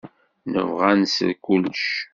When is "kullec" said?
1.45-1.87